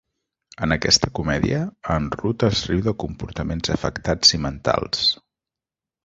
[0.67, 1.59] En aquesta comèdia,
[1.95, 5.05] Aanrud es riu de comportaments afectats i mentals.